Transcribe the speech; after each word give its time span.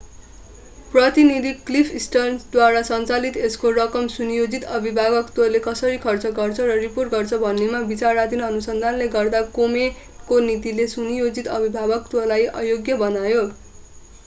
प्रतिनिधि 0.91 1.49
क्लिफ 1.65 1.89
स्टर्न्सद्वारा 2.03 2.79
सञ्चालित 2.87 3.35
यसको 3.39 3.71
रकम 3.73 4.07
सुनियोजित 4.13 4.63
अभिभावकत्वले 4.71 5.61
कसरी 5.65 5.99
खर्च 6.05 6.31
गर्छ 6.39 6.65
र 6.65 6.77
रिपोर्ट 6.79 7.13
गर्छ 7.13 7.39
भन्नेमा 7.43 7.81
विचाराधीन 7.91 8.41
अनुसन्धानले 8.47 9.09
गर्दा 9.13 9.41
कोमेनको 9.53 10.39
नीतिले 10.47 10.87
सुनियोजित 10.95 11.53
अभिभावकत्वलाई 11.53 12.49
अयोग्य 12.55 12.97
बनायो 13.03 13.45